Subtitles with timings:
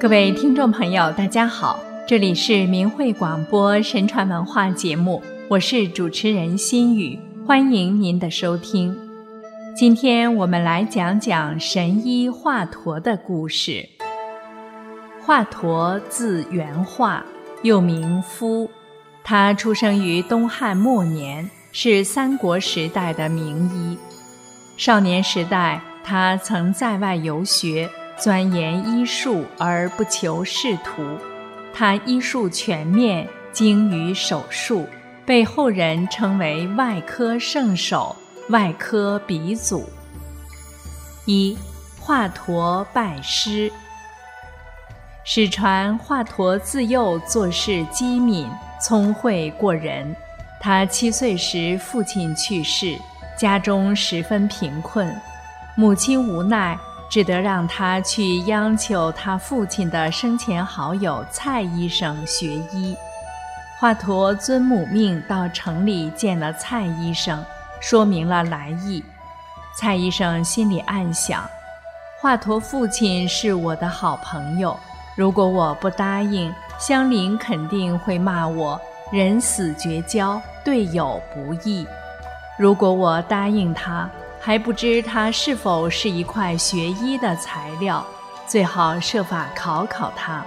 [0.00, 8.96] 各位听众朋友，大家好，这里是明慧广播神传文化节目，我是主持人心雨，欢迎您的收听。
[9.76, 13.86] 今天我们来讲讲神医华佗的故事。
[15.20, 17.22] 华佗字元化，
[17.60, 18.70] 又名夫，
[19.22, 23.98] 他出生于东汉末年，是三国时代的名医。
[24.78, 27.90] 少年时代，他曾在外游学。
[28.20, 31.16] 钻研医术而不求仕途，
[31.72, 34.86] 他医术全面，精于手术，
[35.24, 38.14] 被后人称为外科圣手、
[38.50, 39.88] 外科鼻祖。
[41.24, 41.56] 一
[41.98, 43.72] 华佗拜师。
[45.24, 48.46] 史传华佗自幼做事机敏，
[48.82, 50.14] 聪慧过人。
[50.60, 52.98] 他七岁时父亲去世，
[53.38, 55.10] 家中十分贫困，
[55.74, 56.78] 母亲无奈。
[57.10, 62.96] 只得让他去央求他父亲的生前好友蔡医生学医。
[63.80, 67.44] 华佗遵母命到城里见了蔡医生，
[67.80, 69.02] 说明了来意。
[69.74, 71.42] 蔡医生心里暗想：
[72.20, 74.78] 华佗父亲是我的好朋友，
[75.16, 78.80] 如果我不答应，乡邻肯定会骂我
[79.10, 81.84] 人死绝交，对友不义。
[82.58, 84.08] 如果我答应他，
[84.42, 88.04] 还不知他是否是一块学医的材料，
[88.46, 90.42] 最好设法考考他。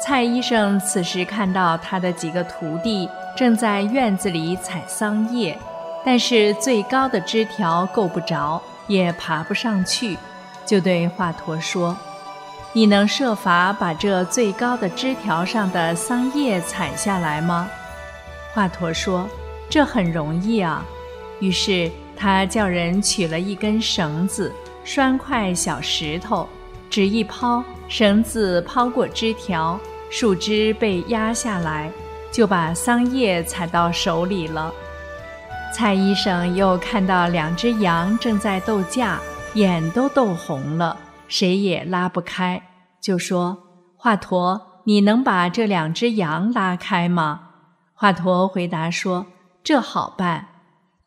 [0.00, 5.58] 蔡医生此时看到他的几个徒弟正在院子里采桑叶，
[6.04, 10.16] 但是最高的枝条够不着，也爬不上去，
[10.64, 11.96] 就对华佗说
[12.72, 17.68] ：“你能设法把这最高的枝条上的桑叶采下来吗？”
[18.54, 19.28] 华佗说
[19.68, 20.84] ：“这很容易啊。”
[21.40, 21.90] 于是。
[22.20, 24.52] 他叫人取了一根绳子，
[24.84, 26.46] 拴块小石头，
[26.90, 31.90] 只一抛，绳子抛过枝条，树枝被压下来，
[32.30, 34.70] 就把桑叶采到手里了。
[35.74, 39.18] 蔡医生又看到两只羊正在斗架，
[39.54, 40.94] 眼都斗红了，
[41.26, 42.60] 谁也拉不开，
[43.00, 43.56] 就说
[43.96, 47.40] ：“华佗，你能把这两只羊拉开吗？”
[47.96, 49.24] 华佗回答说
[49.64, 50.48] ：“这好办。”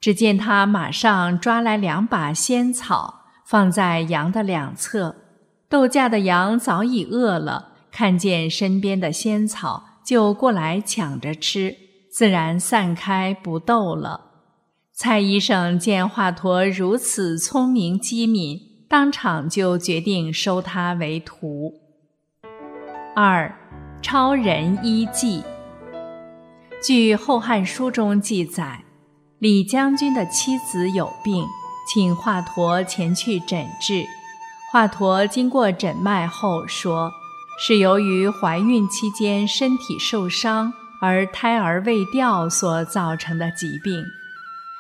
[0.03, 5.16] 只见他马上抓来两把仙草，放在羊的两侧。
[5.69, 11.78] 斗架的羊早已饿了，看见身边的仙草，就过来抢着吃，
[12.12, 14.31] 自然散开不斗了。
[14.92, 18.59] 蔡医生见华佗如此聪明机敏，
[18.90, 21.75] 当场就决定收他为徒。
[23.16, 23.56] 二，
[24.02, 25.42] 超人医技。
[26.84, 28.84] 据《后汉书》中记载。
[29.44, 31.46] 李将军的妻子有病，
[31.86, 34.06] 请华佗前去诊治。
[34.72, 37.12] 华佗经过诊脉后说，
[37.59, 40.72] 是由于怀孕期间身体受伤
[41.02, 44.02] 而胎儿未掉所造成的疾病。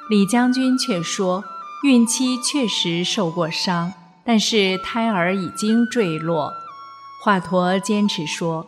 [0.09, 1.43] 李将军却说，
[1.83, 3.91] 孕期确实受过伤，
[4.23, 6.53] 但是胎儿已经坠落。
[7.21, 8.65] 华佗坚持说，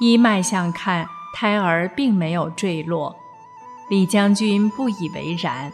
[0.00, 3.14] 依脉象看，胎儿并没有坠落。
[3.88, 5.72] 李将军不以为然。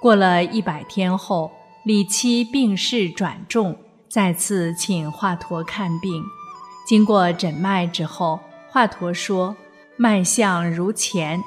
[0.00, 1.50] 过了一百天后，
[1.82, 3.76] 李七病势转重，
[4.08, 6.22] 再次请华佗看病。
[6.86, 8.38] 经过诊脉之后，
[8.70, 9.56] 华佗说
[9.96, 11.42] ：“脉象如前，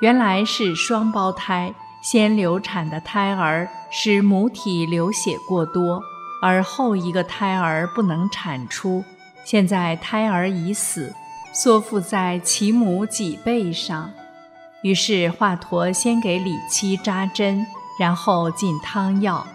[0.00, 6.00] 原来是双胞胎先流产的胎儿使母体流血过多，
[6.40, 9.02] 而后一个胎儿不能产出，
[9.44, 11.12] 现在胎儿已死，
[11.52, 14.08] 缩附在其母脊背上。”
[14.82, 17.66] 于是华佗先给李妻扎针，
[17.98, 19.46] 然后进汤药。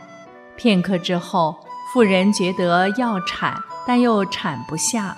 [0.56, 1.58] 片刻之后，
[1.92, 5.18] 妇人觉得要产，但又产不下。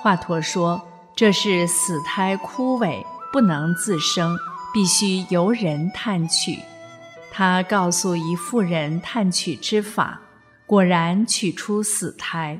[0.00, 0.80] 华佗说
[1.14, 4.36] ：“这是死胎枯萎，不能自生，
[4.72, 6.58] 必须由人探取。”
[7.30, 10.18] 他告诉一妇人探取之法，
[10.64, 12.58] 果然取出死胎。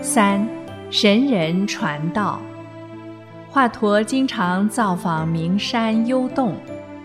[0.00, 0.48] 三，
[0.90, 2.40] 神人传道。
[3.54, 6.56] 华佗经常造访名山幽洞，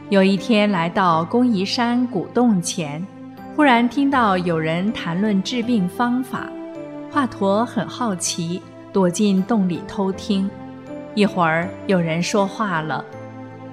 [0.10, 3.06] 有一天来到公夷山古洞前，
[3.56, 6.50] 忽然听到有人谈论治病方法。
[7.12, 8.60] 华佗很好奇，
[8.92, 10.50] 躲进洞里偷听。
[11.14, 13.06] 一会儿有人说话了：“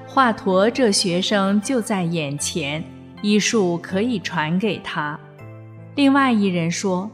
[0.06, 2.84] 华佗这学生就在眼前，
[3.22, 5.19] 医术可以传给他。”
[5.96, 7.11] 另外一人说：“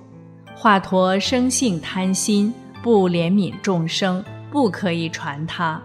[0.56, 4.20] 华佗生性贪心，不怜悯众生。”
[4.52, 5.80] 不可以传他。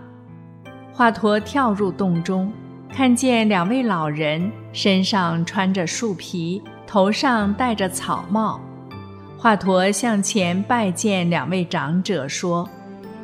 [0.91, 2.51] 华佗跳入洞中，
[2.91, 8.59] 看见两位老人身上穿着树皮，头上戴着草帽。
[9.37, 12.67] 华佗向前拜见两位长者，说：“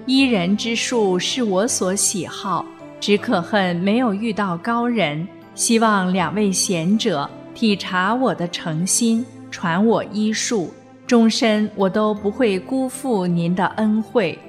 [0.06, 2.66] 医人之术是我所喜好，
[3.01, 5.28] 只可恨没有遇到高人。
[5.56, 10.72] 希望两位贤者体察我的诚心，传我医术，
[11.06, 14.39] 终身我都不会辜负您的恩惠。”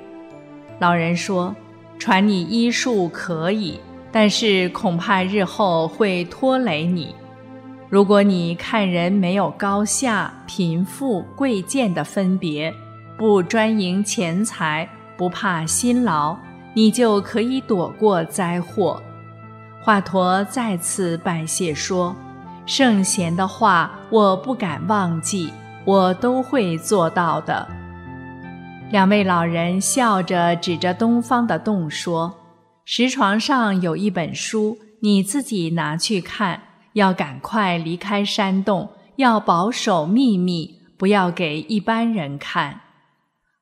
[0.79, 1.55] 老人说
[1.99, 3.79] ：“传你医术可以，
[4.11, 7.15] 但是恐怕日后会拖累你。”
[7.89, 12.75] 如果你看人没有高下、贫富、贵贱的分别，
[13.17, 16.37] 不专营钱财，不怕辛劳，
[16.75, 19.01] 你就可以躲过灾祸。
[19.81, 22.17] 华佗再次拜谢说
[22.67, 25.53] ：“圣贤的话，我不敢忘记，
[25.85, 27.65] 我都会做到的。”
[28.91, 32.35] 两位老人笑着指着东方的洞说
[32.85, 36.61] ：“石床上有一本书，你自己拿去看。”
[36.95, 42.83] 要赶快离开山洞，要保守秘密，不要给一般人看。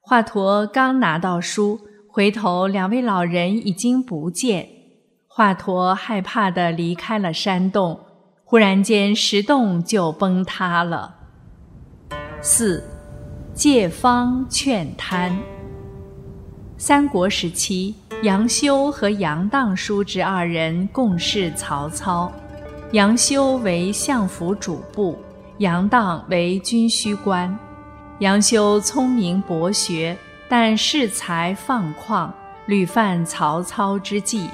[0.02, 4.68] 华佗刚拿到书，回头两位老人已经不见。
[5.26, 8.00] 华佗害怕地离开了山洞，
[8.44, 11.14] 忽然间石洞就崩塌了。
[12.42, 12.84] 四，
[13.62, 15.38] 借方劝贪。
[16.76, 17.94] 三国时期，
[18.24, 22.32] 杨修和杨荡叔侄二人共事曹操。
[22.90, 25.16] 杨修为相府主簿，
[25.58, 27.56] 杨荡为军需官。
[28.18, 30.18] 杨修聪明博学，
[30.48, 32.28] 但恃才放旷，
[32.66, 34.48] 屡犯曹操之忌，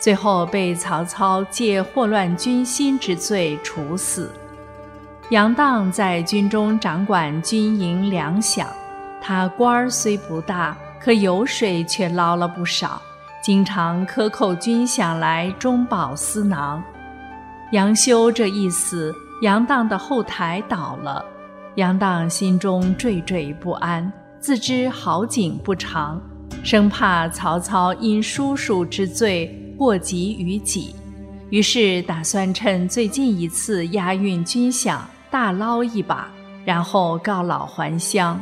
[0.00, 4.30] 最后被曹操借祸乱军心之罪处死。
[5.30, 8.66] 杨荡在军中掌管军营粮饷，
[9.22, 13.00] 他官儿虽不大，可油水却捞了不少，
[13.42, 16.82] 经常克扣军饷来中饱私囊。
[17.72, 21.24] 杨修这一死，杨荡的后台倒了。
[21.76, 26.20] 杨荡心中惴惴不安，自知好景不长，
[26.62, 30.94] 生怕曹操因叔叔之罪祸及于己，
[31.48, 34.98] 于是打算趁最近一次押运军饷
[35.34, 36.28] 大捞一把，
[36.64, 38.40] 然后告老还乡。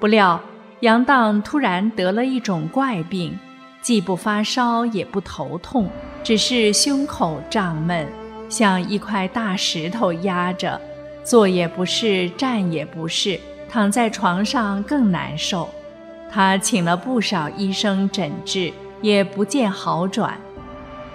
[0.00, 0.40] 不料
[0.80, 3.38] 杨荡突然得了一种怪病，
[3.82, 5.90] 既不发烧也不头痛，
[6.24, 8.08] 只是胸口胀闷。
[8.48, 10.80] 像一块大石头压着，
[11.22, 13.38] 坐也不是，站也不是，
[13.68, 15.68] 躺在床上更难受。
[16.32, 18.72] 他请了不少医生诊治，
[19.02, 20.34] 也不见好转。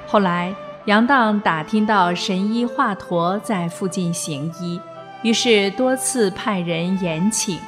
[0.05, 0.53] 后来
[0.85, 4.79] 杨荡打听到神医华佗在附近行医，
[5.23, 7.59] 于是多次派人延请。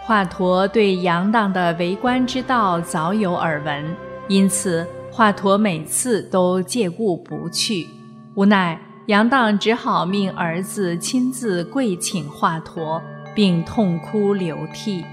[0.00, 3.84] 华佗对杨荡的为官之道早有耳闻，
[4.28, 7.86] 因此华佗每次都借故不去。
[8.34, 13.00] 无奈，杨荡只好命儿子亲自跪请华佗，
[13.34, 15.04] 并痛哭流涕。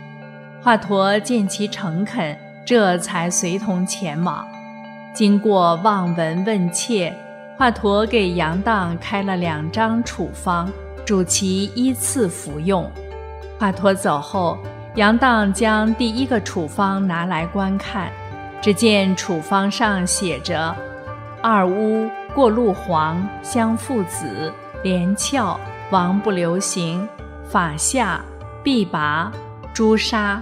[0.61, 4.45] 华佗见其诚恳，这才随同前往。
[5.13, 7.13] 经过望闻问切，
[7.57, 10.71] 华佗给杨荡开了两张处方，
[11.05, 12.89] 嘱其依次服用。
[13.59, 14.57] 华佗走后，
[14.95, 18.11] 杨荡将第一个处方拿来观看，
[18.61, 20.75] 只见处方上写着。
[21.41, 24.51] 二乌过路黄香附子
[24.83, 25.59] 连翘
[25.91, 27.07] 王不留行
[27.47, 28.19] 法下
[28.63, 29.31] 必拔
[29.73, 30.41] 朱砂。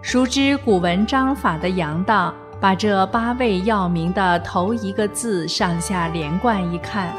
[0.00, 7.12] 熟知古文章法的杨荡，把这八味药名的头一个字上下连贯一看，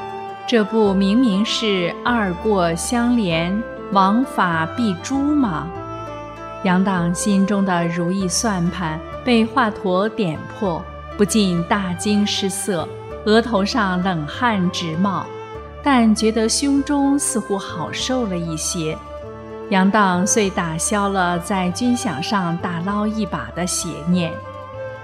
[0.48, 3.62] 这不明明是二过相连
[3.92, 5.68] 王法必诛吗？
[6.64, 10.82] 杨荡心中的如意算盘被华佗点破。
[11.18, 12.88] 不禁大惊失色，
[13.26, 15.26] 额头上冷汗直冒，
[15.84, 18.96] 但觉得胸中似乎好受了一些。
[19.70, 24.32] 杨荡遂打消了在军饷上大捞一把的邪念。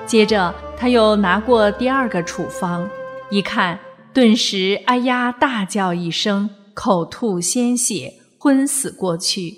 [0.06, 2.88] 接着，他又拿过第二个处方，
[3.30, 3.78] 一看，
[4.14, 9.58] 顿时“哎呀”大叫一声，口吐鲜血，昏死过去。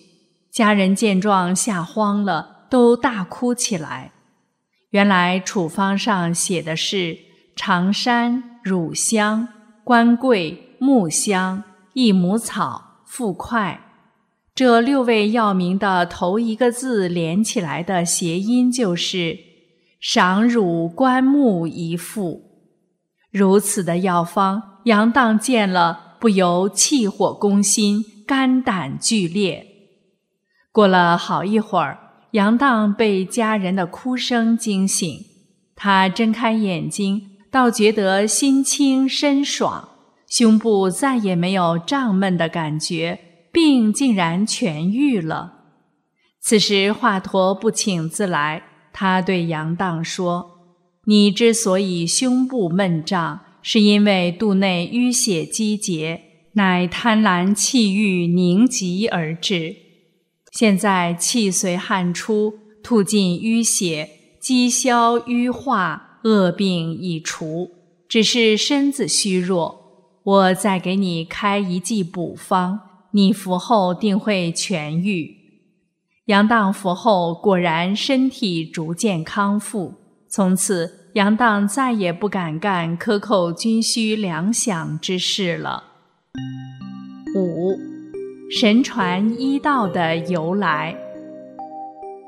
[0.49, 4.13] 家人见状，吓慌了，都大哭起来。
[4.91, 7.17] 原来处方上写的是
[7.53, 9.45] 长山、乳香、
[9.83, 13.81] 官桂、木香、益母草、附块，
[14.55, 19.37] 这六味药名的头一个字连起来的谐音就是
[19.99, 22.44] 赏乳官木一副。
[23.37, 29.67] 如此的药方，杨荡见了不由气火攻心，肝胆俱裂。
[30.71, 31.99] 过了好一会儿。
[32.31, 35.19] 杨荡被家人的哭声惊醒，
[35.75, 39.89] 他睁开眼睛，倒觉得心清身爽，
[40.29, 43.19] 胸部再也没有胀闷的感觉，
[43.51, 45.55] 病竟然痊愈了。
[46.39, 48.63] 此时华佗不请自来，
[48.93, 50.54] 他对杨荡说
[51.05, 56.21] ：“你之所以胸部闷胀，是因为肚内淤血积结，
[56.53, 59.75] 乃贪婪气郁凝集而至。
[60.51, 64.09] 现在气随汗出，吐尽淤血，
[64.39, 67.71] 积消淤化，恶病已除，
[68.07, 69.81] 只是身子虚弱。
[70.23, 72.79] 我再给你开一剂补方，
[73.11, 75.35] 你服后定会痊愈。”
[76.25, 80.04] 杨荡服后，果然身体逐渐康复。
[80.35, 85.81] 从此，杨荡再也不敢干克扣军需粮饷之事了。
[87.33, 87.79] 五，
[88.51, 90.93] 神传医道的由来。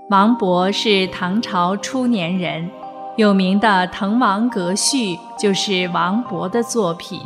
[0.09, 2.69] 王勃是唐朝初年人，
[3.17, 7.19] 有名的《滕王阁序》就是王勃的作品。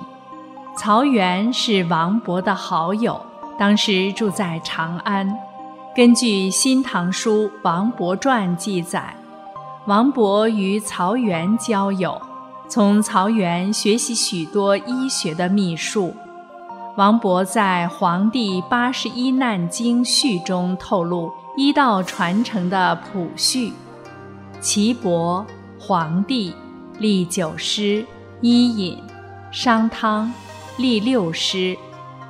[0.75, 3.23] 曹源是王勃的好友，
[3.55, 5.31] 当时住在长安。
[5.95, 9.13] 根据《新唐书·王勃传》记载，
[9.87, 12.21] 王勃与曹源交友，
[12.67, 16.13] 从曹源学习许多医学的秘术。
[16.97, 23.73] 王勃在《黄帝八十一难经序》中透露医道传承的谱序：
[24.59, 25.43] 岐伯、
[25.79, 26.53] 黄帝
[26.99, 28.05] 立九师，
[28.39, 29.01] 伊尹、
[29.51, 30.31] 商汤
[30.77, 31.75] 立六师，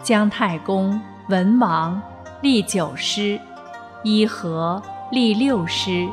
[0.02, 2.02] 姜太公、文王
[2.42, 3.38] 立九师。
[4.04, 4.82] 伊和
[5.12, 6.08] 立六师，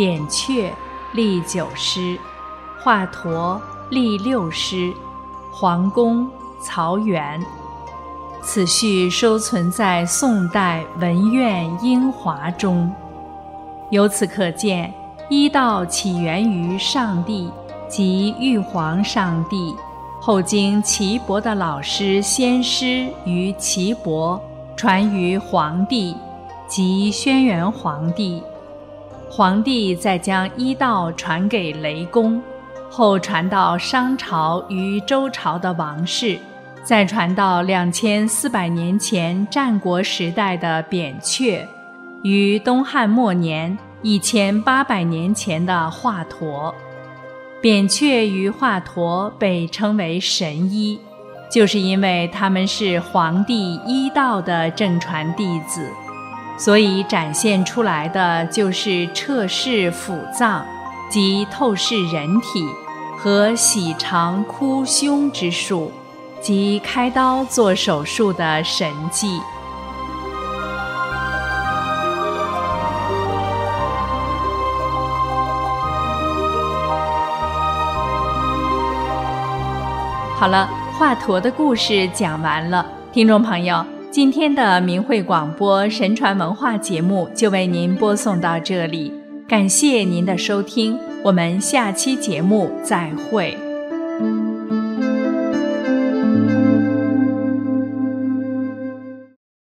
[0.00, 0.72] 扁鹊
[1.12, 2.18] 立九师，
[2.82, 4.90] 华佗立六师，
[5.52, 6.26] 黄公、
[6.58, 7.38] 曹元。
[8.40, 12.90] 此序收存在宋代文苑英华中。
[13.90, 14.90] 由此可见，
[15.28, 17.50] 医道起源于上帝
[17.86, 19.76] 即玉皇上帝，
[20.18, 24.40] 后经岐伯的老师先师于岐伯，
[24.74, 26.16] 传于黄帝。
[26.66, 28.42] 即轩辕皇帝，
[29.32, 32.42] 皇帝再将医道传给雷公，
[32.90, 36.36] 后传到商朝与周朝的王室，
[36.82, 41.64] 再传到两千四百年前战国时代的扁鹊，
[42.24, 46.74] 于东汉末年一千八百年前的华佗。
[47.62, 50.98] 扁鹊与华佗被称为神医，
[51.48, 55.88] 就是因为他们是黄帝医道的正传弟子。
[56.60, 60.62] 所以展现出来的就是彻视腑脏，
[61.10, 62.62] 即透视人体
[63.16, 65.90] 和洗肠哭胸之术，
[66.42, 69.40] 即开刀做手术的神迹。
[80.36, 83.82] 好了，华佗的故事讲完了，听众朋友。
[84.10, 89.12] 今天的明慧广播神传文化节目就为您播送到这里，
[89.46, 93.69] 感谢您的收听，我们下期节目再会。